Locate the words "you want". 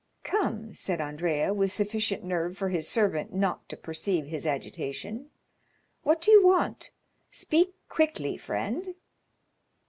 6.31-6.89